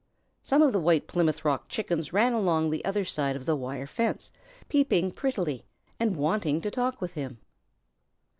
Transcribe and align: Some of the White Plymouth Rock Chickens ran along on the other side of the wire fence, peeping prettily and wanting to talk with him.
Some 0.41 0.63
of 0.63 0.73
the 0.73 0.79
White 0.79 1.05
Plymouth 1.05 1.45
Rock 1.45 1.67
Chickens 1.69 2.11
ran 2.11 2.33
along 2.33 2.63
on 2.63 2.69
the 2.71 2.83
other 2.83 3.05
side 3.05 3.35
of 3.35 3.45
the 3.45 3.55
wire 3.55 3.85
fence, 3.85 4.31
peeping 4.67 5.11
prettily 5.11 5.63
and 5.99 6.15
wanting 6.17 6.59
to 6.61 6.71
talk 6.71 7.01
with 7.01 7.13
him. 7.13 7.37